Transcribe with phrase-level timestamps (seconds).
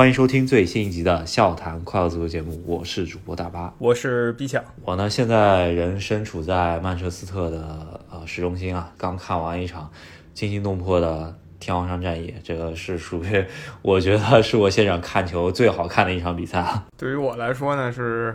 [0.00, 4.64] 欢迎收听最新一集的《笑谈快乐足球》节目，我是主播大巴，我是 B 强。
[4.82, 9.90] 我呢现在人身处在曼彻斯特的呃市中心啊，刚看完一场
[10.32, 13.44] 惊心动魄的天王山战役，这个是属于
[13.82, 16.86] 我觉得是我现场看球最好看的一场比赛啊。
[16.96, 18.34] 对于我来说呢，是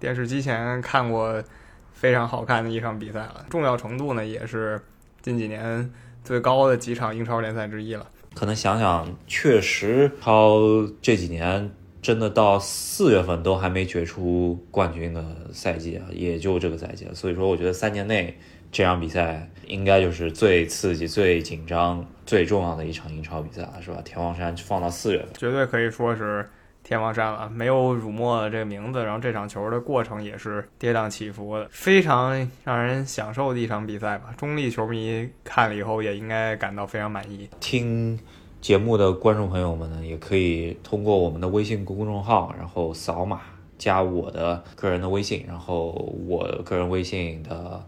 [0.00, 1.44] 电视机前看过
[1.92, 4.80] 非常好看的一场比赛了，重要程度呢也是
[5.20, 5.92] 近几年
[6.24, 8.06] 最高的几场英超联赛之一了。
[8.34, 10.60] 可能想想，确实超
[11.00, 11.70] 这几年
[12.00, 17.14] 真的到四月份都还没决出冠军的赛季啊，也就这个赛季了。
[17.14, 18.38] 所以说，我觉得三年内
[18.70, 24.00] 这场比赛应该就是最刺激、最紧张、最重要的一场英超比赛了，是吧？
[24.04, 26.48] 天王山放到四月份，绝对可以说是。
[26.92, 34.34] 天王山了，没有辱没这个名字，然后这场球的过程也是跌宕起伏的，非常让人享受的一场比赛吧。
[34.36, 37.48] 中立球迷看了以后也应该感到非常满意。
[37.60, 38.18] 听
[38.60, 43.40] 节目的观众朋友们呢，也可以通过我们的微信公众号，然后扫码
[43.78, 45.92] 加我的个人的微信，然后
[46.28, 47.82] 我个人微信的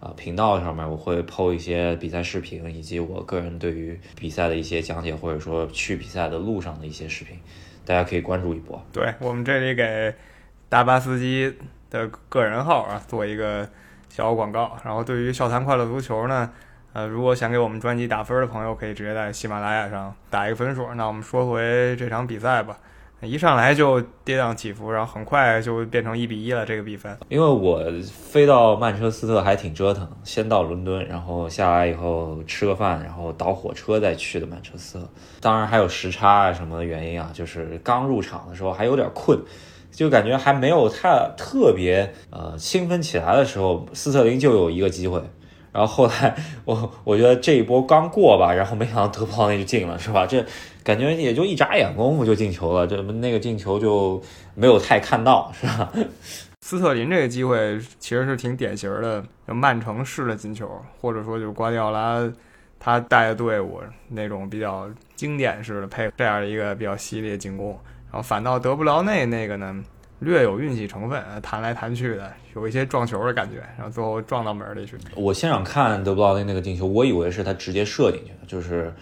[0.00, 7.38] 啊频道上面我会 PO 一些比赛视频，以及我个人对于比赛的一些讲解，或者说去比赛的路上的一些视频。
[7.84, 8.82] 大家可以关注一波。
[8.92, 10.14] 对我们这里给
[10.68, 11.56] 大巴司机
[11.90, 13.68] 的个人号啊做一个
[14.08, 14.76] 小广告。
[14.84, 16.50] 然后对于笑谈快乐足球呢，
[16.92, 20.92] 呃，如果想给我们专辑打分的朋友，可以直接在喜马拉雅上打一个分数。
[20.94, 22.78] 那我们说回这场比赛吧。
[23.22, 27.14] 一上来就跌宕起伏，然后很快就变成一比一了这个比分。
[27.28, 35.06] 因为我飞到曼彻斯特还挺折腾，先到伦敦，然后下来以后吃个饭，然后倒火车再去的曼彻斯特。
[35.40, 39.38] 当然还有时差啊什么的原因啊，就是刚入场的时候还有点困，
[39.90, 45.20] 就感觉还没有太特别呃兴奋起来的时候，斯特林就有一个机会。
[45.72, 50.26] 然后后来我我觉得这一波刚过吧，然后没想到德布劳内就进了，是吧？
[50.26, 50.44] 这
[50.82, 54.20] 感觉也就一眨眼功夫就进球了，这那个进球就
[54.54, 55.92] 没有太看到，是吧？
[56.62, 60.68] 斯特林这个机会其实是挺典型的，曼城式的进球，
[61.00, 62.30] 或者说就是瓜迪奥拉
[62.78, 67.78] 他带的队伍那种比较经典式的配这样的一个比较犀利的进攻，
[68.10, 69.82] 然后反倒德布劳内那个呢？
[70.20, 74.96] 略有运气成分，弹来弹去的，有一些撞球的感觉，然后最后撞到门里去。
[75.14, 78.92] 我现场看德布劳内那个进球，我以为是他直接射进去的，就是，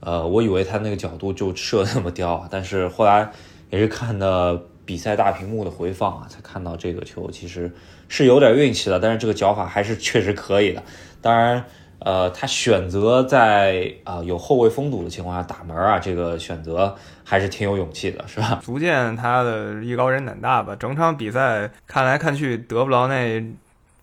[0.00, 3.30] 呃，我以为他那个角度就射那么刁，但是后来
[3.70, 7.72] 也是看的比赛大屏幕的回放啊，才看到这个球其实
[8.08, 10.82] 是有点运气的，但是这个脚法还是确实可以的。
[11.20, 11.64] 当然。
[12.04, 16.94] 呃，他选择在啊有后卫封堵的情况下打门啊，这个选择
[17.24, 18.60] 还是挺有勇气的，是吧？
[18.62, 20.76] 足见他的艺高人胆大吧。
[20.78, 23.42] 整场比赛看来看去，德布劳内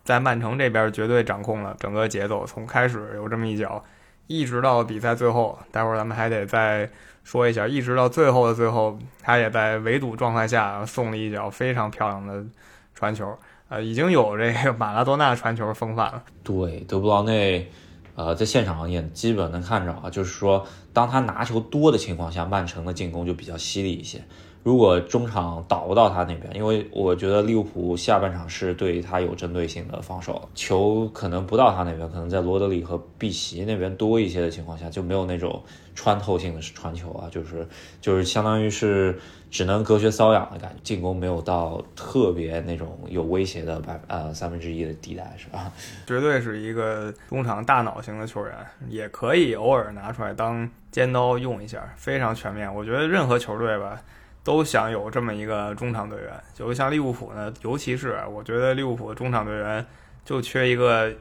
[0.04, 3.84] 在曼城这边绝对掌控了整个节奏，从开始有这么一脚，
[4.26, 6.90] 一直到比赛最后，待会儿咱们还得再
[7.24, 12.44] 说一下，一直到最后的最后，他也在围堵状态下送了一脚非常漂亮的
[12.96, 13.38] 传球，
[13.70, 16.24] 呃，已经有这个马拉多纳传球风范了。
[16.44, 17.70] 对，德布劳内。
[18.16, 24.24] 呃，在现场也基本能看着啊，就是说，当他拿球多的情况下，曼城的进攻就比较犀利一些。
[24.64, 35.64] 如果中场倒不到他那边，因为我觉得利物浦下半场是对他有针对性的防守，球可能不到他那边，可能在罗德里和碧玺那边多一些的情况下，就没有那种
[35.96, 37.68] 穿透性的传球啊，就是
[38.00, 45.72] 就是相当于是只能隔靴搔痒的感觉，进攻没有到特别那种有威胁的百呃三分之一的地带，是吧？
[46.06, 48.54] 绝对是一个中场大脑型的球员，
[48.88, 52.72] 也可以偶尔拿出来当尖刀用一下，非常全面。
[52.72, 54.00] 我觉得任何球队吧。
[54.44, 59.86] 都想有这么一个中场队员，就像利物浦呢，尤其是我觉得利物浦的中场队员
[60.26, 61.12] 就缺一个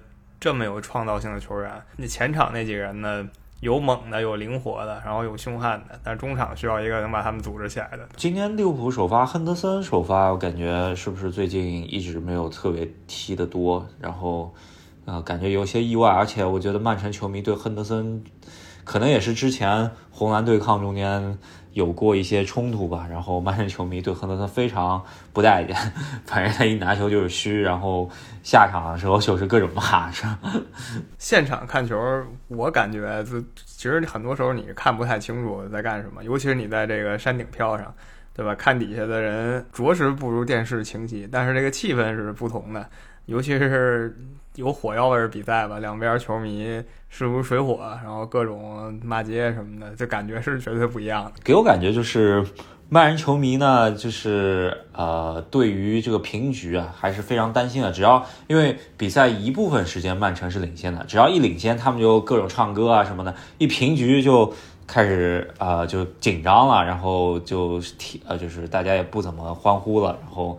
[0.40, 1.70] 这么有创造性的球员。
[1.96, 3.28] 那前场那几个人呢，
[3.60, 8.08] 有猛的，有灵活的，然后有凶悍的，但中场需要一个能把他们组织起来的。
[8.16, 14.54] 今天利物浦首发亨德森首发，我感觉是不是最近一直没有特别踢得多，然后
[15.04, 16.08] 啊，感觉有些意外。
[16.08, 18.24] 而且我觉得曼城球迷对亨德森，
[18.84, 21.38] 可能也是之前红蓝对抗中间。
[21.72, 25.02] 有过一些冲突吧，然后曼城球迷对亨德森非常
[25.32, 25.76] 不待见，
[26.26, 28.10] 反正他一拿球就是虚，然后
[28.42, 30.38] 下场的时候就是各种骂，是吧？
[31.18, 31.96] 现场看球，
[32.48, 37.94] 我感觉就其实很多时候你看不太清楚在干什么，尤其是你在这个山顶票上，
[38.34, 38.54] 对吧？
[38.54, 42.88] 看底下的人着实不如电视清晰，但是这个气氛是不同的，
[43.26, 44.16] 尤其是。
[44.56, 51.32] 有火药味儿比赛吧，两边球迷势如水火，然后各种骂街什么的，这感觉是绝对不一样的。
[51.42, 52.44] 给我感觉就是，
[52.88, 57.92] 曼人球迷呢，就是呃，对于这个平局啊，还是非常担心的。
[57.92, 64.52] 只要因为比赛一部分时间曼城是领先的，只要一领先，他们就各种唱歌啊什么的；一平局就。
[64.92, 70.58] 开始啊就紧张了，然后就提呃就是大家也不怎么欢呼了，然后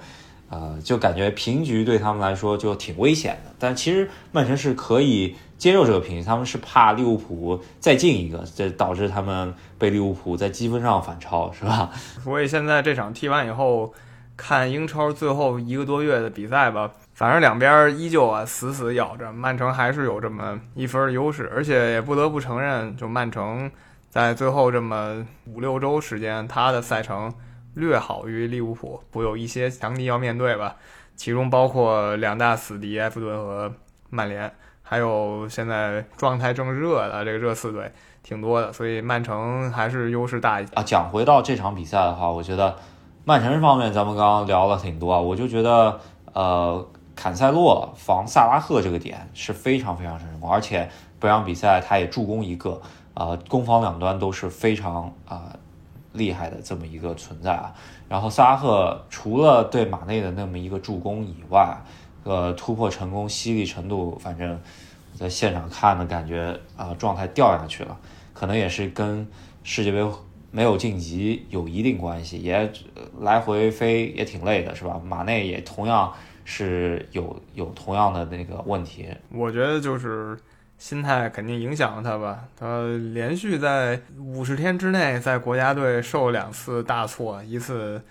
[0.52, 3.52] 呃就感觉平局对他们来说就挺危险的。
[3.58, 11.90] 但其实曼城是可以接受这个平局，他们是怕利物浦再进一个，这导致他们被利物浦在积分上反超，是吧？
[12.24, 13.94] 所以现在这场踢完以后，
[14.36, 16.92] 看英超最后一个多月的比赛吧。
[17.14, 23.70] 反正两边依旧啊死死咬着，曼城还是有这么一分优势，而且也不得不承认，就曼城
[24.10, 27.32] 在最后这么五六周时间，他的赛程
[27.74, 30.76] 略好于利物浦，不有一些强敌要面对吧？
[31.16, 33.72] 其中包括两大死敌埃弗顿和
[34.10, 34.52] 曼联，
[34.82, 37.92] 还有现在状态正热的这个热刺队，
[38.24, 40.84] 挺多的，所以曼城还是优势大一些啊。
[40.84, 42.76] 讲回到这场比赛的话，我觉得
[43.26, 46.00] 曼城方面咱们刚刚聊了挺多，我就觉得
[46.34, 46.88] 呃。
[47.14, 50.90] 坎塞洛防萨拉赫这个点是非常非常成功，而且
[51.20, 52.82] 本场比赛他也助攻一个，
[53.14, 55.54] 呃，攻防两端都是非常啊
[56.14, 57.74] 厉害的这么一个存在啊。
[58.08, 61.78] 然后萨拉赫除了对马内的那么一个助攻以外，
[62.24, 64.60] 呃，突破成功犀利程度，反正
[65.14, 67.98] 在现场看的感觉啊，状态掉下去了，
[68.34, 69.28] 可能也是跟
[69.64, 70.06] 世界杯
[70.52, 72.72] 没有晋级有一定关系，也
[73.20, 75.02] 来回飞也挺累的，是吧？
[75.06, 76.14] 马内也同样。
[76.44, 80.38] 是有有同样的那个问题，我觉得就是
[80.82, 82.44] 心态肯定影响了他吧。
[82.58, 88.02] 他连续在五十天之内在国家队受两次大挫，一次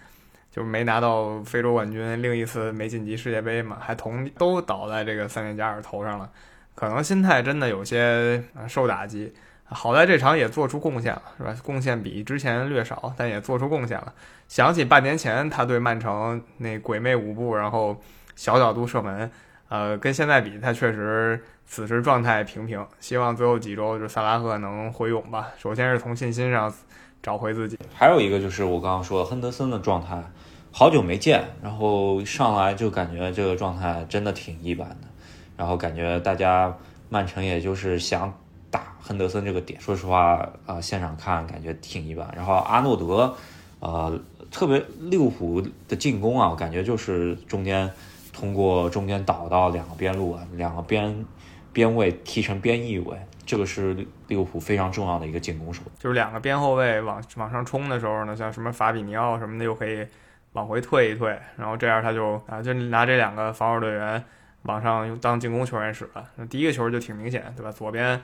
[0.53, 6.31] 就没拿到非洲冠军，另一次没晋级世界杯嘛，还同都倒在这个三连加尔头上了，
[6.77, 9.35] 可能心态真的有些受打击。
[9.65, 11.53] 好在这场也做出贡献了，是吧？
[11.65, 14.15] 贡献比之前略少，但也做出贡献了。
[14.47, 18.01] 想起半年前他对曼城那鬼魅舞步，然后。
[18.37, 19.31] 小角度射门，
[19.71, 22.85] 呃，跟现在比，他确实此时状态平平。
[22.99, 25.47] 希望最后几周就萨拉赫能回勇吧。
[25.57, 26.75] 首先是从信心上
[27.23, 30.21] 找回自己，还有一个就是我刚刚说的亨德森的状态，
[30.73, 35.07] 好久没见，然后上来就感觉这个状态真的挺一般的。
[35.57, 36.77] 然后感觉大家
[37.09, 38.37] 曼城也就是想
[38.73, 42.29] 打亨德森这个点，说实话啊，现场看感觉挺一般。
[42.35, 43.37] 然后阿诺德，
[43.79, 44.19] 呃，
[44.51, 47.89] 特别利物浦的进攻啊，感觉就是中间。
[48.41, 51.27] 通过中间导到两个边路啊，两个边
[51.75, 53.15] 边位踢成边翼位，
[53.45, 53.95] 这个是
[54.29, 55.93] 利物浦非常重要的一个进攻手段。
[55.99, 60.07] 就是两个边后卫往往上冲的时候呢，像什么法比尼奥什么的，又可以
[60.55, 64.25] 往回退一退，然后这样他就啊，就拿这两个防守队员
[64.63, 66.27] 往上当进攻球员使了。
[66.37, 67.71] 那第一个球就挺明显，对吧？
[67.71, 68.19] 左边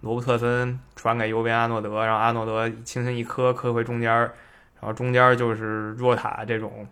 [0.00, 6.84] 罗伯特森传给右边阿诺德，然后阿诺德轻轻一磕磕回中间，然后中间就是若塔这种。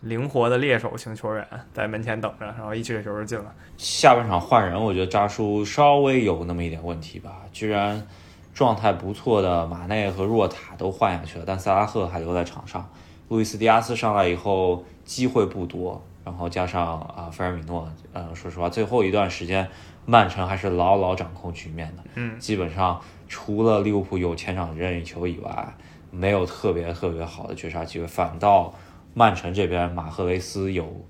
[0.00, 3.52] 灵活的猎手型球员在门前等着，然后一球就进了。
[3.76, 7.42] 下半场换人，我觉得扎叔稍微有那么一点问题吧。
[7.52, 8.06] 居然
[8.54, 12.88] 状态不错的马内和若塔都换下去了，但萨拉赫还留在场上。
[13.28, 19.68] 路易斯·迪亚斯上来以后机会不多，然后加上啊菲尔米诺，呃，说实话，最后一段时间
[20.06, 22.04] 曼城还是牢牢掌控局面的。
[22.14, 25.74] 嗯，基本上除了利物浦有前场任意球以外，
[26.12, 28.72] 没有特别特别好的绝杀机会，反倒。
[29.14, 31.04] 曼城这边，马赫雷斯有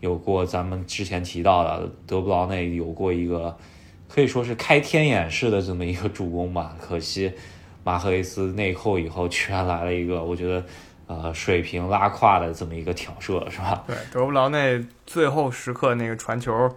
[0.00, 3.56] 有过咱们之前提到的德布劳内有过一个
[4.08, 6.74] 可以说是开天眼式的这么一个助攻吧。
[6.80, 7.32] 可惜
[7.84, 10.64] 马赫雷斯内扣以后，居然来了一个我觉得
[11.06, 13.84] 呃水平拉胯的这么一个挑射，是吧？
[13.86, 16.68] 对，德布劳内最后时刻那个传球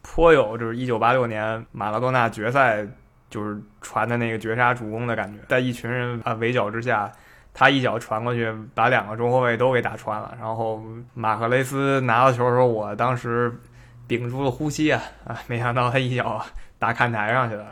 [0.00, 2.84] 颇有就是一九八六年马拉多纳决赛
[3.30, 7.12] 就是传的那个绝杀助攻的感觉，在一群人啊围剿之下。
[7.54, 10.34] 他一脚传过去，把两个中后卫都给打穿了。
[10.40, 10.82] 然后
[11.14, 13.52] 马克雷斯拿到球的时候，我当时
[14.06, 15.38] 屏住了呼吸啊啊！
[15.46, 16.44] 没想到他一脚
[16.78, 17.66] 打看台上去了。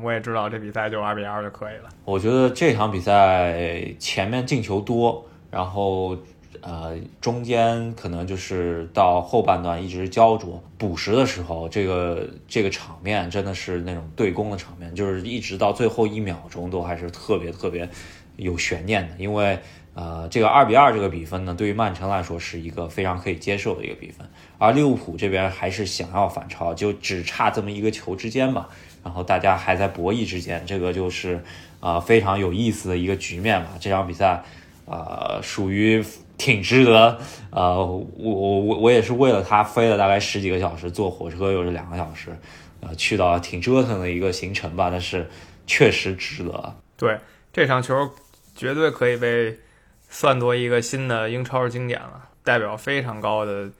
[0.00, 1.88] 我也知道这比赛就二比二就可以了。
[2.04, 6.16] 我觉得这场比赛前面进球多，然后
[6.60, 17.88] 呃中间可能就是到后半段一直焦灼补时的时候，这个这个场面真的是那种对攻的场面，就是一直到最后一秒钟都还是特别特别。
[18.38, 19.58] 有悬念的，因为
[19.94, 24.24] 呃，这个二比二这个比分呢，对于曼城来说是一个非常可以接受的一个比分，
[24.56, 28.68] 而利物浦这边还是想要反超，就只差这么一个球之间嘛，
[29.02, 31.42] 然后大家还在博弈之间，这个就是
[31.80, 33.70] 啊非常有意思的一个局面嘛。
[33.80, 34.40] 这场比赛
[34.86, 36.04] 啊，属于
[36.36, 37.18] 挺值得，
[37.50, 42.30] 呃，我我我我也是为了他飞了大概十几个小时，坐火车又是两个小时，
[42.78, 45.28] 呃，去到挺折腾的一个行程吧，但是
[45.66, 46.76] 确实值得。
[46.96, 47.18] 对
[47.52, 48.08] 这场球。
[48.58, 49.56] 绝对可以被
[50.10, 53.70] 算作一个新的英超经典了，代表非常高的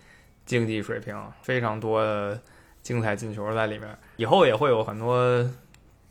[0.47, 2.41] 竞技水平，非常多的
[2.81, 3.89] 精彩进球在里面。
[4.17, 5.45] 以后也会有很多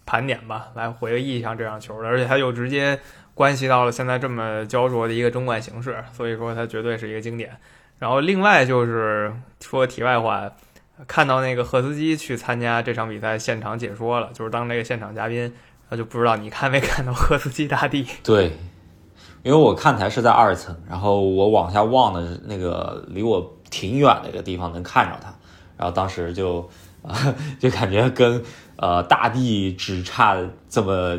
[0.05, 2.99] 盘点吧，来回忆一下这场球的，而且他又直接
[3.33, 7.55] 关系到了现在这么焦灼的一个争冠形势，所以说他绝对是一个经典。
[7.99, 10.51] 然后另外就是说题外话，
[11.07, 15.53] 看到那个赫斯基去参加这场比赛现场解说了，就是当那个现场嘉宾，
[15.89, 18.05] 那就不知道你看没看到赫斯基大帝？
[18.23, 18.57] 对，
[19.43, 25.33] 因为我看台是在二层，然后我往下望的那个离我挺远的一个地方能看着他，
[25.77, 26.69] 然后当时就
[27.01, 27.15] 啊
[27.59, 28.43] 就感觉跟
[28.75, 30.37] 呃大地只差
[30.69, 31.17] 这么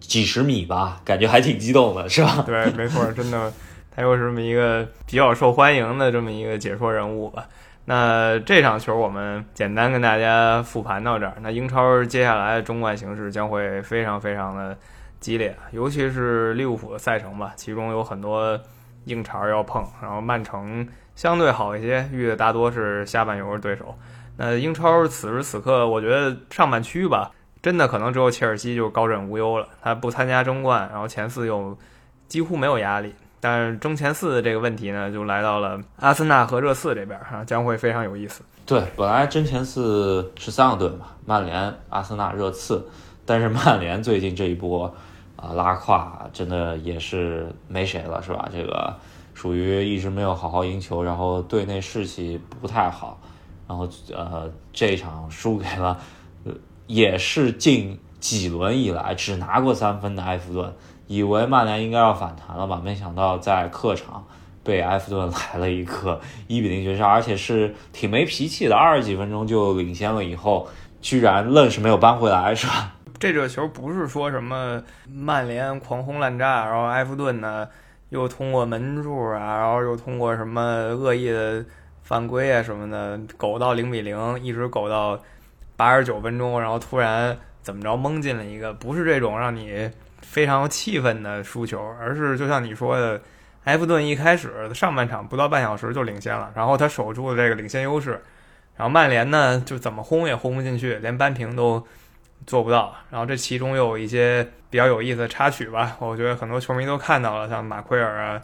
[0.00, 2.42] 几十米吧，感觉还挺激动的，是吧？
[2.46, 3.52] 对，没错，真的。
[3.94, 7.48] 他又是这么一个比较受欢迎的这么一个解说人物吧。
[7.88, 11.32] 那这场球我们简单跟大家复盘到这儿。
[11.40, 14.76] 那英超接下来的中冠形势将会非常非常的
[15.20, 18.60] 激烈，尤其是利物浦的赛程吧，其中有很多
[19.06, 19.82] 硬茬要碰。
[20.02, 23.96] 然后曼城相对好一些，遇的大多是下半游的对手。
[24.36, 27.30] 那英超此时此刻，我觉得上半区吧，
[27.62, 29.66] 真的可能只有切尔西就高枕无忧了。
[29.80, 31.74] 他不参加争冠，然后前四又
[32.26, 33.14] 几乎没有压力。
[33.40, 38.42] 但是争前四这个问题呢，就来到了阿森纳和热刺这边哈，将会非常有意思。
[38.66, 42.86] 对，本来争前四是三个队嘛，曼联、阿森纳、热刺，
[43.24, 44.94] 但是曼联最近这一波
[45.36, 48.48] 啊拉胯，真的也是没谁了，是吧？
[48.52, 48.94] 这个
[49.34, 53.18] 属于一直没有好好赢球，然后队内士气不太好，
[53.66, 55.98] 然后呃这一场输给了，
[56.86, 60.74] 也是近几轮以来只拿过三分的埃弗顿。
[61.08, 62.80] 以为曼联应该要反弹了吧？
[62.84, 64.24] 没想到在客场
[64.62, 70.68] 被埃弗顿来了一个一比零绝杀，而且是挺没脾气的，二十几分钟就领先了，以后
[71.00, 72.92] 居然愣是没有扳回来，是吧？
[73.18, 77.66] 这个球不是说什么曼联狂轰滥炸，然后埃弗顿呢
[78.10, 81.64] 又通过门柱啊，然后又通过什么恶意的
[82.02, 85.18] 犯规啊什么的，苟到零比零，一直苟到
[85.74, 89.90] 八十九分钟，然后突然怎么着蒙进了一个，不是这种让你。
[90.28, 93.18] 非常有气氛的输球，而是就像你说的，
[93.64, 98.22] 埃弗顿一开始上半场不到半小时就领先了，然后他守住了这个领先优势，
[98.76, 101.82] 然后曼联呢就怎么轰也轰不进去，连扳平都
[102.46, 102.94] 做不到。
[103.10, 108.40] 然后这其中又有一些比较有意思的插曲吧，我觉得很多球迷都看到了，像马奎尔啊，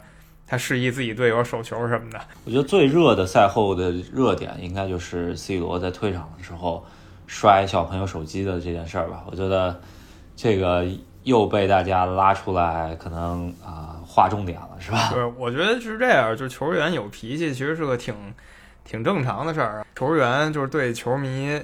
[0.47, 2.19] 他示意自己队友手球什么的。
[2.45, 6.83] 我觉得最热的赛后的热点应该就是 C 罗在退场的时候
[7.27, 9.23] 摔小朋友手机的这件事儿吧。
[9.29, 9.79] 我觉得
[10.35, 10.83] 这个。
[11.25, 15.09] 又被大家拉出来，可能啊划重点了，是吧？
[15.11, 18.15] 对，我觉得是这样，就球员有脾气，其实是个挺
[18.83, 19.83] 挺正常的事儿。
[19.95, 21.59] 球员就是对球迷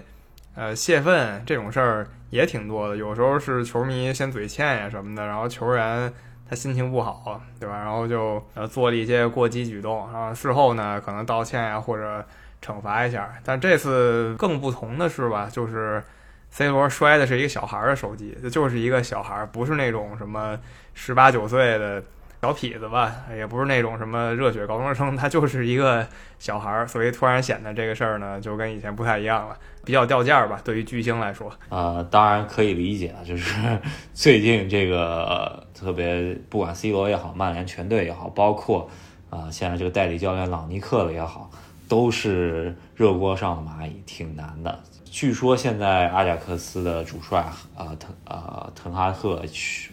[0.56, 6.12] 呃泄愤这种事儿也挺多的，有时候是球迷先嘴欠呀什么的，然后球员
[6.50, 7.78] 他心情不好，对吧？
[7.78, 12.26] 然后就呃做了一些过激举动，然后事后呢可能道歉呀或者
[12.64, 13.32] 惩罚一下。
[13.46, 16.04] 但这次更不同的是吧，就是。
[16.52, 20.60] C 罗摔的是一个小孩的手机，就是一个小孩，不是那种什么
[20.94, 22.04] 十八九岁的
[22.42, 26.06] 小痞子吧，也不是那种什么热血高中生，他就是一个
[26.40, 30.60] 小孩，所以突然显得这个事儿呢，就跟以前不太一样了，比较掉价吧。
[30.64, 33.56] 对于巨星来说，啊，当然可以理解，就是
[34.14, 38.90] 最近这个特别，不管 C 罗也好，曼联全队也好，包括
[39.30, 41.50] 啊现在这个代理教练朗尼克的也好，
[41.88, 44.78] 都是热锅上的蚂蚁，挺难的。
[45.12, 47.42] 据说现在阿贾克斯的主帅
[47.76, 49.44] 啊滕啊滕哈赫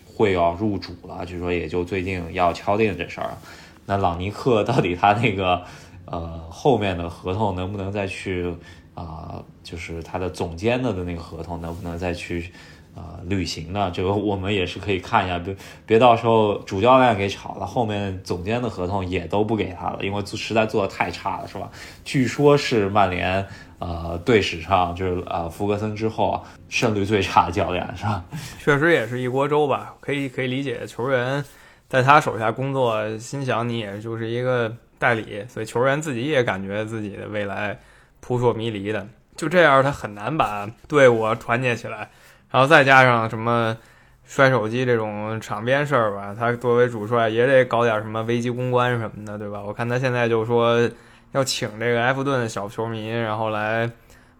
[0.06, 3.36] 会要入主了，据说也就最近要敲定这事儿。
[3.84, 5.60] 那朗尼克到底他那个
[6.04, 8.54] 呃后面的合同能不能再去
[8.94, 9.42] 啊？
[9.64, 12.52] 就是他的总监的的那个合同能不能再去？
[12.94, 15.56] 呃，履行呢，这个我们也是可以看一下，别
[15.86, 21.70] 别到时候主教练给炒了，后面总监的合同也都不给他了，因为实在做的太差了，是吧？
[22.04, 23.46] 据说是曼联
[23.78, 28.24] 呃队史上就是呃福格森之后胜率最差的教练，是吧？
[28.58, 31.44] 确实也是一锅粥吧，可以可以理解，球员
[31.88, 37.78] 在他手下工作，心想你也就是一个代理，所以球员自己也感觉自己的未来
[38.20, 39.06] 扑朔迷离的，
[39.36, 42.10] 就这样他很难把队伍团结起来。
[42.50, 43.76] 然后再加上什么
[44.24, 49.62] 摔手机这种场边事儿吧，他作为主帅也得搞点什么危机公关什么的，对吧？
[49.62, 50.90] 我看他现在就说
[51.32, 53.90] 要请这个埃弗顿的小球迷，然后来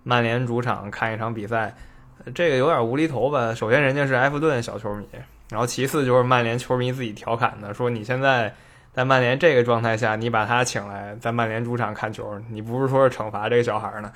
[0.02, 1.74] 曼联主场看一场比赛，
[2.34, 3.54] 这个有点无厘头吧？
[3.54, 5.06] 首先人家是埃弗顿小球迷，
[5.50, 8.54] 然后其次就是曼联球迷自己调侃的，说你现在
[8.92, 14.12] 在曼联这个状态下，你把他请来在曼联主场看球，你不是说是惩罚这个小孩呢？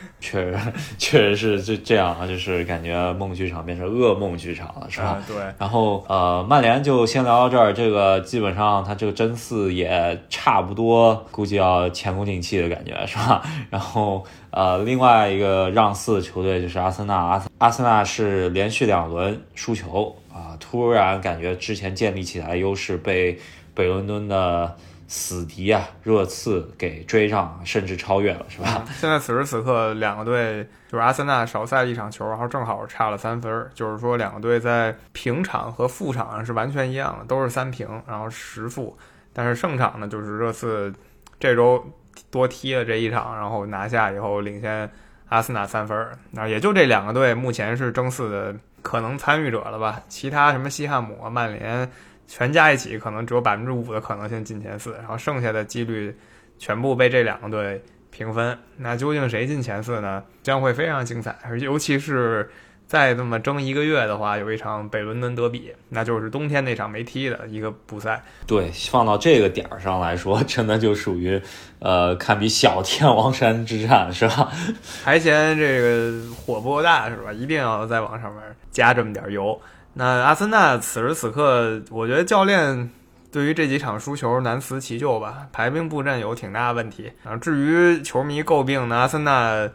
[0.20, 0.58] 确实，
[0.98, 5.22] 确实是这这样啊，就是感觉梦剧场变成噩梦剧场了，是吧？
[5.28, 5.36] 对。
[5.58, 13.42] 然后呃，曼联就先聊到这儿，这个基本上他这个争四也差不多，估计要前功尽弃的感觉，是吧？
[13.70, 23.38] 然后呃，另外一个让四的球队就是阿森纳，阿阿森纳是连续两轮输球啊，突然感觉之前建立起来的优势被
[23.72, 24.76] 北伦敦的。
[25.10, 28.84] 死敌啊，热刺给追上，甚至超越了，是吧？
[29.00, 38.96] 现在此时此刻，两个队就是阿森纳少赛一场球，然后正好差了三分，就是说两个队在平场和负场上是完全一样的，都是三平，然后十负。
[39.32, 40.92] 但是胜场呢，就是热刺
[41.40, 41.82] 这周
[42.30, 44.90] 多踢了这一场，然后拿下以后领先
[45.30, 46.06] 阿森纳三分。
[46.32, 50.02] 那也就这两个队目前是争四的可能参与者了吧？
[50.06, 51.90] 其他什么西汉姆、曼联。
[52.28, 56.14] 全加一起可能只有百分之五的可能性进前四，然后剩下的几率
[56.58, 58.56] 全部被这两个队平分。
[58.76, 60.22] 那究竟谁进前四呢？
[60.42, 62.50] 将会非常精彩，尤其是
[62.86, 68.22] 再这么争一个月的话，有一场北伦敦德比，那就是冬天那场没踢的一个补赛。
[68.46, 71.40] 对，放到这个点儿上来说，真的就属于
[71.78, 74.50] 呃，堪比小天王山之战，是吧？
[75.02, 77.32] 还嫌这个火不够大，是吧？
[77.32, 79.58] 一定要再往上面加这么点油。
[79.98, 82.88] 那阿森纳此时此刻，我觉得教练
[83.32, 87.12] 对于这几场输球难辞其咎吧，排兵布阵有挺大问题。
[87.24, 89.68] 然后至于球迷诟病的阿森纳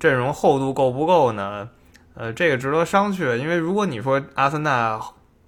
[0.00, 1.68] 阵容厚度够不够呢？
[2.14, 3.36] 呃，这个值得商榷。
[3.36, 5.00] 因为如果你说阿森纳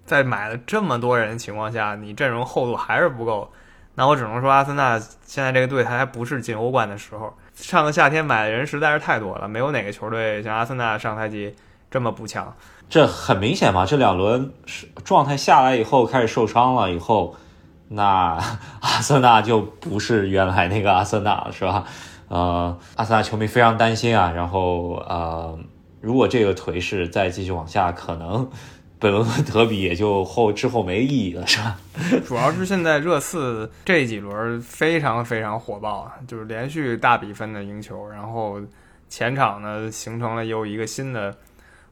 [0.06, 3.52] 在买了这么多人的情况下，你阵容厚度还是不够，
[3.96, 7.36] 那我只能说阿森纳现在这个队还不是进欧冠的时候。
[7.56, 11.52] 上个夏天买的人实在是太多了，没有哪个球队像阿森纳上赛季
[11.94, 12.52] 这么补强。
[12.90, 14.52] 这很明显嘛，这两轮
[15.04, 17.36] 状态下来以后开始受伤了以后，
[17.86, 18.36] 那
[18.82, 21.84] 阿森纳就不是原来那个阿森纳了，是吧？
[22.26, 24.32] 呃，阿森纳球迷非常担心啊。
[24.32, 25.56] 然后呃，
[26.00, 28.50] 如果这个颓势再继续往下，可能
[28.98, 31.78] 本轮德比也就后之后没意义了，是吧？
[32.26, 38.60] 主要是现在热刺这几轮非常非常火爆，就是连续大比分的赢球，然后
[39.08, 41.32] 前场呢形成了又一个新的。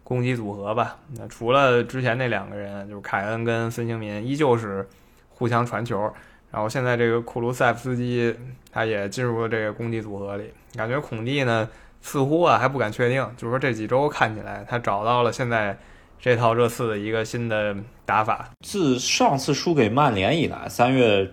[0.04, 4.88] 攻击组合吧，那除了之前那两个人，就是凯恩跟孙兴民，依旧是
[5.30, 6.12] 互相传球。
[6.50, 8.34] 然后现在这个库卢塞夫斯基，
[8.70, 10.50] 他也进入了这个攻击组合里。
[10.76, 11.66] 感觉孔蒂呢，
[12.02, 15.78] 似乎啊还不敢确定，就是说这几周看起来他找到了现在
[16.20, 18.50] 这套热刺的一个新的打法。
[18.60, 21.30] 自上次输给曼联以来，三月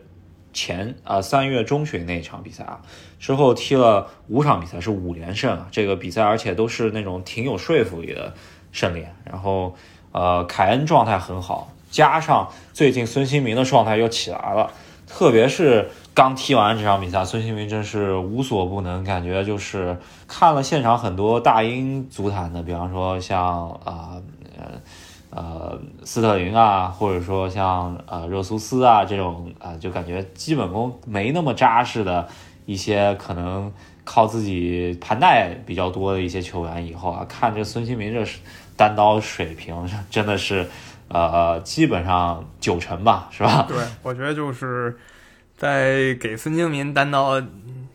[0.54, 2.80] 前啊三月中旬那场比赛啊
[3.20, 5.68] 之后踢了五场比赛，是五连胜啊。
[5.70, 8.34] 这个比赛而且都是那种挺有说服力的。
[8.72, 9.76] 胜利，然后，
[10.12, 14.72] 呃，凯恩状态很好，加上最近孙兴民的状态又起来了，
[15.08, 24.22] 特别是刚踢完这场比赛，孙兴民真是无所不能，感觉就是看了现场很多大英足坛的，比方说像啊
[24.58, 24.66] 呃
[25.32, 32.28] 呃斯特林啊，或者说像呃热苏斯啊这种啊，就感觉基本功没那么扎实的
[32.66, 33.72] 一些可能。
[34.12, 38.26] 靠自己盘带比较多的一些球员，以后啊，看这孙兴民这
[38.76, 40.68] 单刀水平， 真的是，
[41.10, 43.68] 呃，基本上九成吧，是吧？
[43.68, 44.98] 对，我觉得就是
[45.56, 47.40] 在给孙兴民单刀，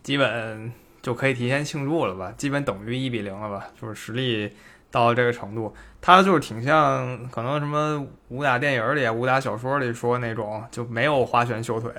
[0.04, 0.72] 基本
[1.02, 4.48] 就可以提前庆祝了吧，基本等于一比零了吧，就是实力
[4.92, 11.90] 到这个程度，他就是挺像可能什么武打电影里、武打小说里说那种，就没有花拳绣腿。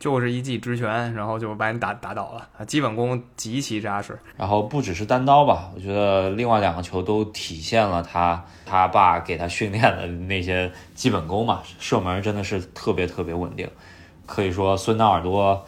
[0.00, 2.64] 就是一记直拳，然后就把你打打倒了啊！
[2.64, 4.18] 基本功极其扎实。
[4.38, 11.60] 然后不只是单刀吧，我觉得另外两个球都体现了他他爸给他训练的那些基本功嘛。
[11.78, 13.68] 射门真的是特别特别稳定，
[14.24, 15.66] 可以说孙纳尔多，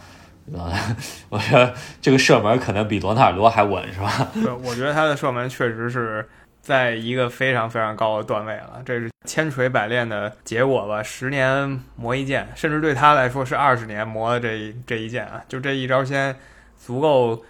[0.51, 0.73] 呃，
[1.29, 4.29] 我觉得这个射门可能比罗纳尔多还稳，是吧？
[4.33, 6.27] 对，我觉得他的射门确实是。
[6.63, 11.03] 在一个非常非常高的段位了，这是千锤百炼的结果吧？
[11.03, 15.43] 十年磨一剑，甚至对他来说是二十年磨的这这一剑啊！
[15.49, 16.35] 就这一招先
[16.79, 17.45] 足够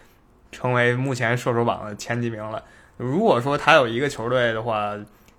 [0.50, 2.64] 成为目前射手榜的前几名了。
[2.96, 4.96] 如果说他有一个球队的话，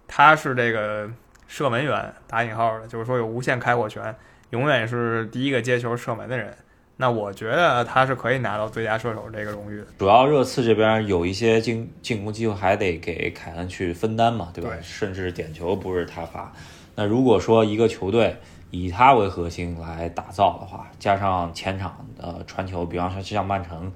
[0.08, 1.10] 他是这个
[1.48, 4.16] 射门员打引号的，就是说有无限开火权，
[4.52, 6.56] 永远是第一个接球射门的人。
[6.96, 9.86] 那我觉得他是可以拿到最佳射手这个荣誉的。
[9.98, 14.70] 主要热刺这边有一些进进攻机会，还得给凯恩去分担嘛，对吧？
[14.70, 14.80] 对。
[14.84, 16.54] 甚至点球不是他发。
[16.96, 18.38] 那如果说一个球队
[18.70, 23.92] 以他为核心来打造的话，加上前场的传球，比方说像曼城，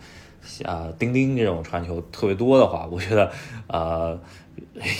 [0.63, 3.31] 呃，丁丁这种传球特别多的话，我觉得
[3.67, 4.19] 呃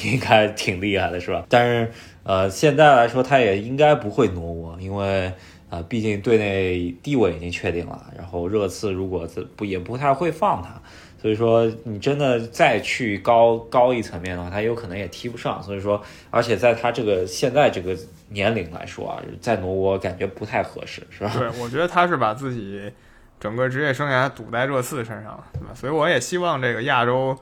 [0.06, 1.44] 应该挺厉害的，是吧？
[1.50, 5.34] 但是呃现在来说，他也应该不会挪窝，因为。
[5.70, 10.82] 啊，毕竟队内地位已经确定了，然后热刺如果这不也不太会放他，
[11.22, 15.62] 所以说你真的再去高高一层面的话，他有可能也踢不上。
[15.62, 17.98] 所以说，而且在他这个现在这个
[18.30, 21.34] 年龄来说啊，在挪窝感觉不太合适，是吧？
[21.38, 22.92] 对，我觉得他是把自己
[23.40, 25.74] 整个职业生涯赌在热刺身上了，对吧？
[25.74, 27.38] 所以我也希望这个亚洲。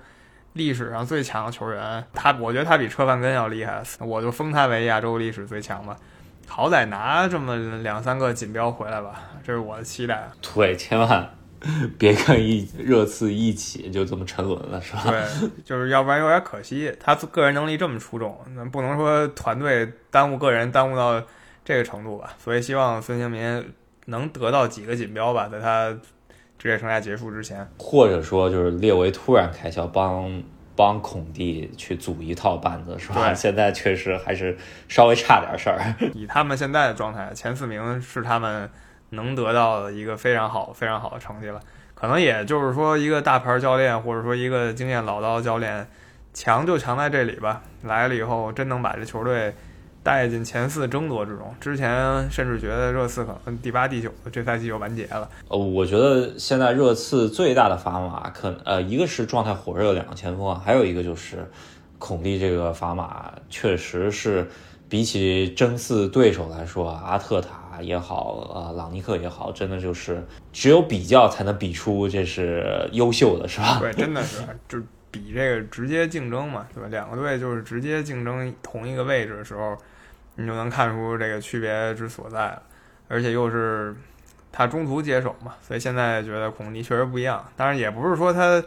[0.54, 5.98] 历史上最强的球员，他我觉得他比车范根要厉害，我就封他为亚洲历史最强吧。
[6.48, 10.30] 好歹拿这么两三个锦标回来吧，这是我的期待。
[10.42, 11.30] 对，千万
[11.98, 15.04] 别跟一热刺一起就这么沉沦了，是吧？
[15.08, 16.96] 对，就是要不然有点可惜。
[17.00, 21.22] 他个人能力这么出众，那不能说团队耽误个人耽误到
[21.64, 22.34] 这个程度吧。
[22.38, 23.74] 所以希望孙兴民
[24.06, 25.96] 能得到几个锦标吧，在他。
[26.58, 30.42] 职业生涯结束之前，或者说就是列维突然开销，帮
[30.76, 33.34] 帮孔蒂去组一套班子，是吧？
[33.34, 34.58] 现在确实还是
[34.88, 35.80] 稍微差点事儿。
[36.14, 38.70] 以他们现在的状态，前四名是他们
[39.12, 41.60] 能得到的一个非常好、非常好的成绩了。
[41.94, 45.88] 可能也就是说，一个大牌教练，或者说一个经验老道的教练，
[46.34, 47.62] 强就强在这里吧。
[47.84, 49.54] 来了以后，真能把这球队。
[50.06, 55.28] 带进前四争夺之中，之前甚至觉得热刺可能第八、第九这赛季就完结了。
[55.48, 61.50] 呃，我觉得现在热刺最大的砝码，可呃，一个是状态火热的两个前锋，还有一个就是
[61.98, 64.48] 孔蒂这个砝码，确实是
[64.88, 73.80] 比起争四对手来说，阿特塔也好，呃，朗尼克也好，真的就是只有比较才能比出这是优秀的，是吧？
[73.80, 74.78] 对，真的是就
[75.20, 76.90] 比这个直接竞争嘛，对吧？
[76.90, 79.78] 两个队就是直接竞争同一个位置的时候。
[80.38, 82.62] 你就能看出这个区别之所在了，
[83.08, 83.96] 而且又是
[84.52, 87.42] 他中途接手嘛，所以现在觉得孔蒂确实不一样。
[87.56, 88.62] 当然也不是说他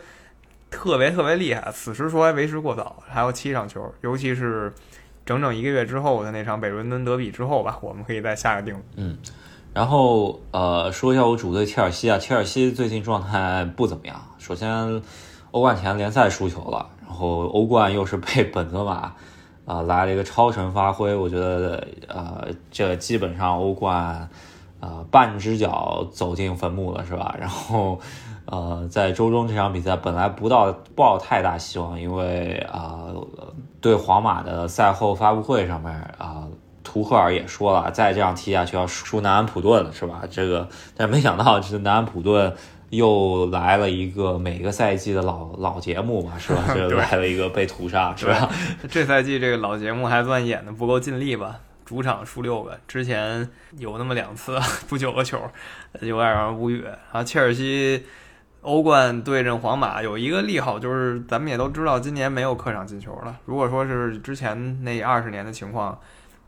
[0.71, 3.03] 特别特别厉害，此时说还为时过早。
[3.07, 4.73] 还有七场球，尤其是
[5.27, 8.83] 整整一个月之后的那场北伦敦德比之后吧，我们可以再下个定。
[8.97, 9.19] 嗯，
[9.75, 14.19] 然后呃，说一下我主队切尔西啊，切尔西最近状态不怎么样。
[14.39, 15.03] 首先，
[15.51, 19.13] 欧冠前联赛输球了，然后欧冠又是被本泽马。
[19.69, 24.27] 啊，来了一个超神发挥，我觉得，呃，这基本上欧冠，
[24.81, 27.37] 呃，半只脚走进坟墓了，是吧？
[27.39, 28.01] 然后，
[28.47, 33.09] 呃，在周中这场比赛本来不到抱太大希望，因为啊，
[33.79, 36.49] 对皇马的赛后发布会上面啊，
[36.83, 40.23] 图赫尔也说了，再这样踢下去要输南安普顿了，是吧？
[40.31, 42.55] 这个，但没想到是南安普顿。
[42.91, 46.63] 又来了一个每个赛季的老老节目嘛，是吧？
[46.75, 48.51] 就来了一个被屠杀，是吧？
[48.89, 51.61] 这赛季这个老节目还算演的不够尽力吧？
[51.85, 53.49] 主场输六个，之前
[53.79, 55.41] 有那么两次输九个球，
[56.01, 56.83] 有点让人无语。
[56.83, 58.05] 然后切尔西
[58.61, 63.39] 欧冠对阵皇马有一个利好，就是咱们也都知道，今年没有客场进球了。
[63.47, 65.99] 如果说是之前那二十年的情况，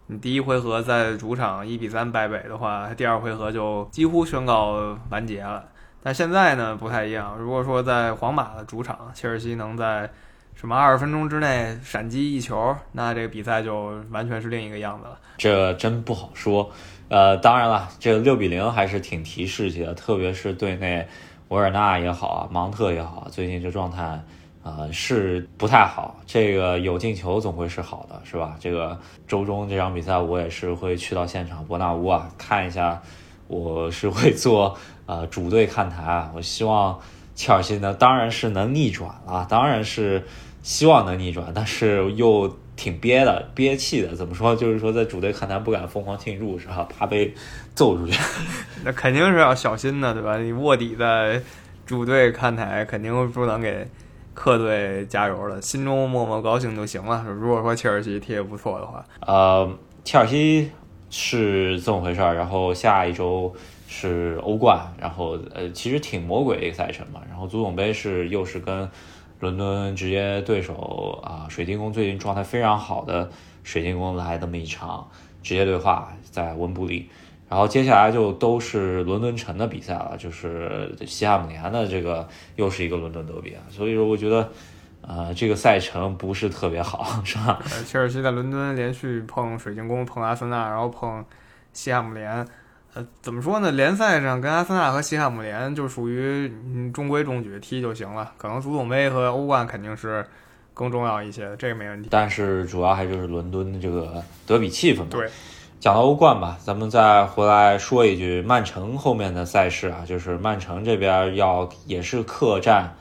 [0.09, 5.65] 你第一回合在主场一比三败北的话，第二回合就几乎宣告完结了。
[6.03, 7.37] 但现在呢不太一样。
[7.39, 10.09] 如果说在皇马的主场，切尔西能在
[10.55, 15.19] 什么二十分钟之内闪击一球，那这个比赛就完全是另一个样子了。
[15.37, 16.71] 这真不好说。
[17.09, 21.07] 呃，当然了，这个六比零还是挺提士气的，特别是队内
[21.49, 24.23] 维尔纳也好啊，芒特也好，最近这状态
[24.63, 26.19] 啊是不太好。
[26.25, 28.57] 这个有进球总会是好的，是吧？
[28.61, 33.03] 这个周中这场比赛我也是会去到现场伯纳乌啊看一下。
[33.51, 36.97] 我是会做 呃主队看台，我希望
[37.35, 40.25] 切尔西呢，当然是能逆转了，当然是
[40.63, 44.15] 希望能逆转，但是又挺憋的，憋气的。
[44.15, 44.55] 怎么说？
[44.55, 46.87] 就是说在主队看台不敢疯狂庆祝，是吧？
[46.97, 47.35] 怕被
[47.75, 48.17] 揍出去。
[48.85, 50.39] 那肯定是要小心的，对吧？
[50.39, 51.43] 你卧底在
[51.85, 53.85] 主队看台，肯定不能给
[54.33, 57.25] 客队加油了，心中默默高兴就行了。
[57.27, 59.69] 如果说切尔西踢得不错的话，呃，
[60.05, 60.71] 切尔西。
[61.11, 63.53] 是这么回事儿，然后下一周
[63.89, 67.21] 是欧冠，然后呃，其实挺魔鬼一个赛程嘛。
[67.29, 68.89] 然后足总杯是又是跟
[69.41, 73.29] 伦敦直接对手啊，水晶宫最近状态非常好的
[73.65, 75.11] 水晶宫来那么一场
[75.43, 77.09] 直接对话，在温布利。
[77.49, 84.49] 然后接下来就都是伦敦城的比赛了，就是西汉姆联的这个又是一个伦敦德比啊，所以说我觉得。
[85.03, 87.59] 呃，这个赛程不是特别好，是吧？
[87.87, 91.25] 切尔西在伦敦连续碰水晶宫、碰阿森纳，然后碰
[91.73, 92.47] 西汉姆联。
[92.93, 93.71] 呃，怎么说呢？
[93.71, 96.53] 联赛上跟阿森纳和西汉姆联就属于
[96.93, 98.33] 中规中矩踢就行了。
[98.37, 100.27] 可能足总杯和欧冠肯定是
[100.75, 102.09] 更重要一些，这个没问题。
[102.11, 105.07] 但是主要还就是伦敦的这个德比气氛嘛。
[105.11, 105.31] 对，
[105.79, 112.95] 讲到欧冠吧，咱们再回来说一句曼城后面的赛事啊，就是曼城这边要也是客战。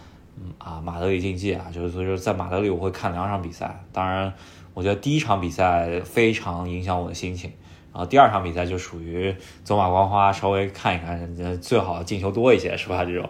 [0.58, 3.84] 啊，马德里竞技啊，就是所以说在马德里我会看两场比赛。
[3.92, 4.34] 当然，
[4.74, 7.52] 我觉得第一场比赛非常影响我的心情，
[7.94, 13.04] 然后第二场比赛就属于走马观花，稍微看一看，最好进球多一些，是吧？
[13.04, 13.30] 这种，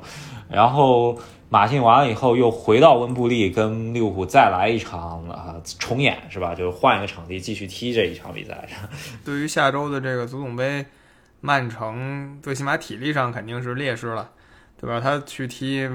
[0.50, 1.18] 然后
[1.50, 6.54] 马竞完了以后又回到温布利跟利物浦再来一场啊重演，是吧？
[6.54, 8.68] 就是换一个场地继续踢这一场比赛。
[9.26, 10.86] 对于下周的这个足总杯，
[11.42, 14.30] 曼城最起码体力上肯定是劣势了，
[14.80, 15.00] 对吧？
[15.00, 15.90] 他去踢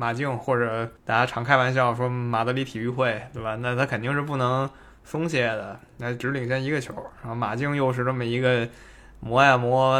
[0.00, 3.54] 马竞，或者大家常开玩笑说马德里体育会，对吧？
[3.56, 4.68] 那他肯定是不能。
[5.02, 8.68] 松懈的，那只领先一个球，然后马竞又是这么一个
[9.18, 9.98] 磨呀磨，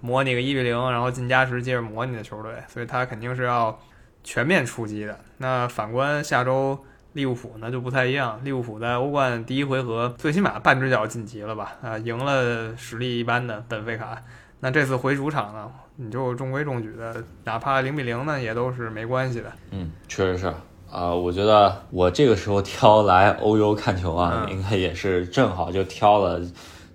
[0.00, 3.76] 磨你个一比零，然后进加时接着磨你的球队，所以他肯定是要
[4.22, 5.18] 全面出击的。
[5.38, 6.78] 那反观下周
[7.14, 11.72] 利物浦呢就不太一样，利物浦在欧冠第一回合最起码半只脚晋级了吧？
[11.82, 14.22] 啊，赢了实力一般的本菲卡。
[14.60, 19.52] 那这次回主场呢，你就中规中矩的，哪怕零比零呢也都是没关系的。
[19.70, 20.52] 嗯，确实是。
[20.90, 26.40] 啊，我觉得我这个时候挑来欧洲看球啊，应该也是正好就挑了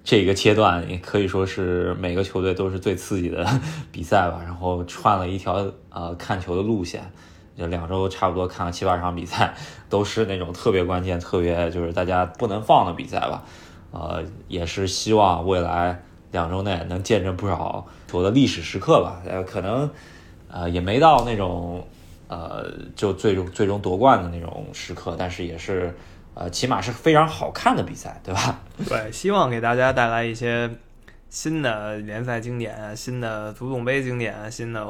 [0.06, 3.46] 这个阶段，也可以说是每个球队都是最刺激的
[3.92, 4.40] 比赛吧。
[4.42, 7.12] 然后串了一条呃看球的路线，
[7.58, 9.54] 就两周差不多看了七八场比赛，
[9.90, 13.44] 都是那种特别关键、特别就是大家不能放的比赛吧。
[13.92, 19.22] 呃，也是希望未来两周内能见证不少球的历史时刻吧。
[19.26, 19.90] 呃，可能
[20.50, 21.88] 呃也没到那种。
[22.32, 25.92] 呃，就最终最终夺冠的那种时刻，但是也是，
[26.36, 28.62] 呃，起码是非常好看的比赛，对吧？
[28.88, 30.70] 对，希望给大家带来一些
[31.28, 34.86] 新的联赛经典、新的足总杯经典、新的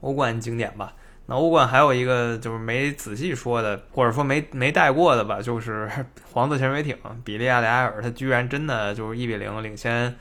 [0.00, 0.92] 欧冠经典吧。
[1.26, 5.88] 那欧冠还有一个就是没仔细说的，或者说没没带过的吧，就是
[6.32, 10.12] 黄色潜水艇比利亚雷埃尔，他居然真的就是一比零领先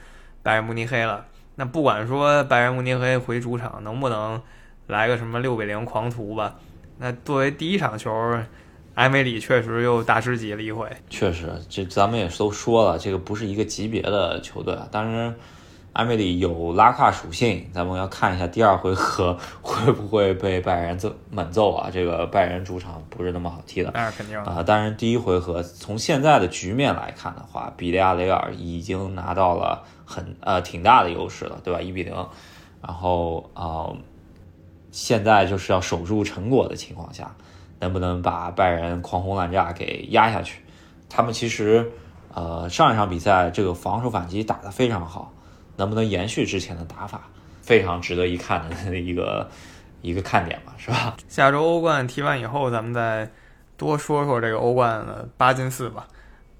[0.43, 1.25] 拜仁慕尼黑了。
[1.56, 4.41] 那不管说拜仁慕尼黑回主场能不能。
[4.88, 6.56] 来个什么六比零狂徒吧？
[6.97, 8.12] 那作为第一场球，
[8.95, 10.89] 埃梅里确实又大师级了一回。
[11.12, 14.75] 确实，这咱们也都说了，这个不是一个级别的球队。
[14.89, 15.36] 当然，
[15.93, 21.89] 埃梅里有拉胯属性，咱们要看一下第二回合会不会被拜仁揍猛揍啊？
[21.91, 23.91] 这个拜仁主场不是那么好踢的。
[23.93, 24.63] 那肯定啊。
[24.63, 31.82] 当然，第一回合从现在的局面来看的话，比利亚雷尔已经拿到了很呃挺大的优势了，对吧？
[31.82, 32.13] 一比零，
[32.82, 33.89] 然后啊。
[34.91, 37.36] 现在就是要守住成果的情况下，
[37.80, 40.63] 能不能把拜仁狂轰滥炸给压下去？
[41.08, 41.91] 他们其实，
[42.34, 45.32] 呃，上一场比赛这个防守反击打得非常好，
[45.79, 47.21] 能不能延续之前的打法，
[47.61, 49.49] 非常值得一看的一个
[50.01, 51.15] 一个看点吧，是吧？
[51.29, 53.27] 下周欧冠踢完以后，咱们再
[53.77, 56.05] 多说说这个欧冠的八进四吧。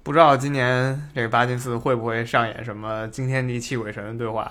[0.02, 4.50] 不知道今年这个八进四会不会上演什么惊天地泣鬼神的对话？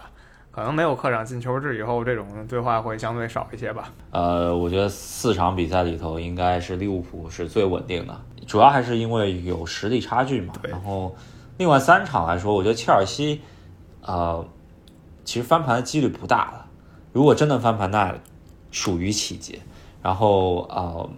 [0.51, 3.91] 可能没有客场进球制以后，这种对话会相对少一些吧。
[4.11, 10.53] 呃，我觉得四场比赛里头，应该是利物浦是最稳定的，主要还是因为有实力差距嘛。
[10.63, 11.15] 然后，
[11.57, 13.41] 另外三场来说，我觉得切尔西，
[14.01, 14.45] 呃，
[15.23, 16.65] 其实翻盘的几率不大了。
[17.11, 18.15] 如果真的翻盘，那
[18.71, 19.59] 属于奇迹。
[20.01, 21.09] 然后，呃，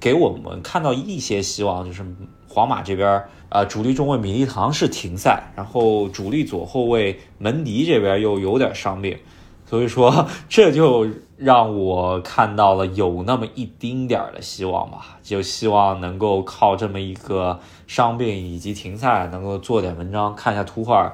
[0.00, 2.04] 给我们看到一些希望，就是
[2.48, 3.24] 皇马这边。
[3.48, 9.18] 啊，主力中卫米利唐是停赛，然后主力左后卫门迪这边又有点伤病，
[9.66, 11.06] 所以说这就
[11.36, 20.34] 让我看到了有那么一丁点的希望吧，就希望能够靠这么一个伤病以及停赛能够做点文章。
[20.34, 21.12] 看一下图画，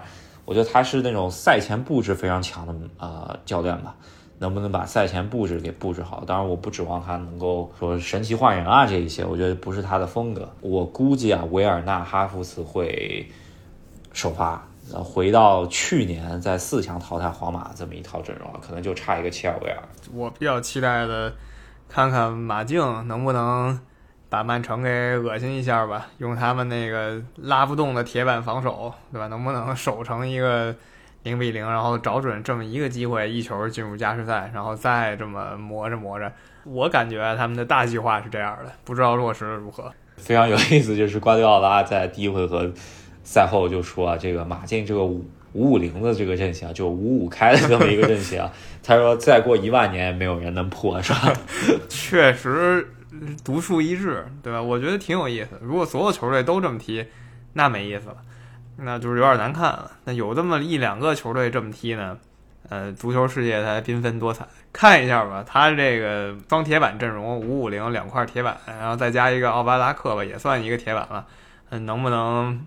[0.49, 3.95] 我觉得他是那种赛前布置非常强的呃教练吧。
[4.41, 6.23] 能不能把赛前布置给布置好？
[6.25, 10.49] 当然，我不指望他能够说神奇换人啊，这一些我觉得不是他的风格。
[10.61, 13.29] 我估计啊，维尔纳、哈弗茨会
[14.13, 19.83] 首发，回到去年在四强淘汰皇马这么一套阵容，可能就差一个切尔维尔。
[20.15, 21.35] 我比较期待的，
[21.89, 23.81] 看看马竞能不能
[24.29, 29.27] 把曼城给恶心一下吧，用他们那个拉不动的铁板防守，对吧？
[29.29, 30.75] 能不能守成一个？
[31.25, 36.33] 零比零，然后找准这么一个机会，一球进入加时赛，然后再这么磨着磨着，
[36.64, 39.93] 我感觉他们的大计划是这样的，不知道落实如何。
[40.17, 42.73] 非常有意思，就是瓜迪奥拉在第一回合
[43.25, 48.49] 赛后就说啊：“这个马竞这个五五五零的这个阵型，就五五开的这么一个阵型，
[48.83, 51.33] 他说再过一万年没有人能破，是吧？”
[51.91, 52.88] 确实
[53.44, 54.61] 独树一帜，对吧？
[54.61, 55.59] 我觉得挺有意思。
[55.62, 57.07] 如果所有球队都这么踢，
[57.55, 58.16] 那没意思了。
[58.77, 59.90] 那就是有点难看了。
[60.05, 62.16] 那有这么一两个球队这么踢呢，
[62.68, 64.47] 呃，足球世界才缤纷多彩。
[64.73, 71.27] 看一下吧，他这个双铁板阵容，五五零两块铁板，然后再加一个奥巴拉克吧，也算一个铁板了。
[71.71, 72.64] 嗯，能不能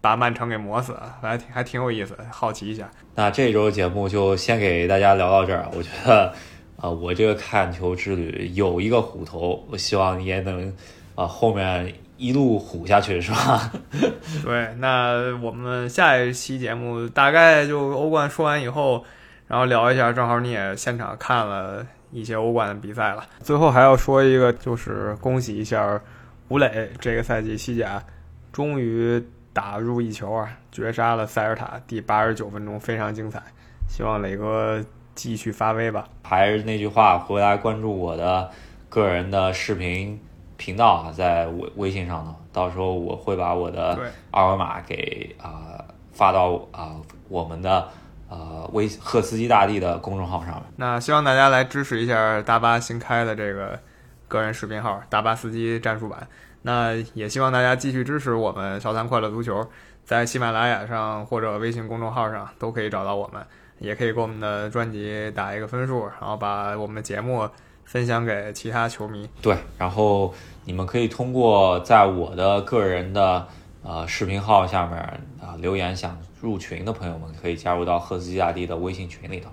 [0.00, 0.96] 把曼城给磨死？
[1.20, 2.88] 还挺还挺有意思，好奇一下。
[3.16, 5.66] 那这周节目就先给大家聊到这儿。
[5.74, 6.32] 我觉得
[6.78, 10.72] 啊，我这个看球之旅有一个虎头，我希望你也能
[11.14, 11.92] 啊后面。
[12.20, 13.70] 一路虎下去，是吧？
[14.42, 19.04] 对，那我们下一期节目大概就欧冠说完以后，
[19.46, 23.24] 然后聊一下，正好你也现场看了一些欧冠的比赛了。
[23.38, 26.02] 最后还要说一个，就是恭喜一下
[26.48, 28.02] 吴磊，这个赛季西甲
[28.50, 33.40] 终于打入一球啊，绝杀了塞尔塔，第八十九分钟非常精彩。
[33.88, 34.84] 希望磊哥
[35.18, 36.06] 继续发威吧。
[36.22, 38.48] 还是那句话，回来关注我的
[38.88, 40.20] 个人的视频。
[40.56, 43.96] 频道啊，在微微信上头，到时候我会把我的
[44.32, 46.96] 二维码给啊发到啊
[47.28, 47.88] 我们的
[48.28, 50.64] 呃微赫斯基大帝的公众号上面。
[50.74, 53.78] 那希望大家来支持一下大巴新开的这个
[54.26, 56.26] 个人视频号“大巴司机战术版”。
[56.62, 59.64] 那也希望大家继续支持我们小三快乐足球，
[60.04, 63.40] 在喜马拉雅上或者微信公众号上都可以找到我们，
[63.78, 67.48] 也可以给我们的专辑打一个分数，然后把我们的节目。
[67.90, 69.26] 分享给其他球迷。
[69.40, 70.34] 对，然后
[70.66, 73.48] 你们可以通过在我的个人的
[73.82, 74.98] 呃视频号下面
[75.40, 79.48] 啊留言，想入群的朋友们可以加入到赫斯基大帝的微信群里头。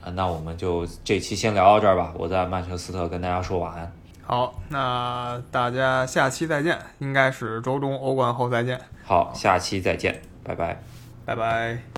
[0.00, 2.12] 啊，那我们就这期先聊到这儿吧。
[2.16, 3.92] 我在曼彻斯特跟大家说晚安。
[4.22, 8.80] 好，那大家下期再见，应该是周中欧冠后再见。
[9.04, 10.80] 好，下期再见，拜拜，
[11.24, 11.91] 拜拜。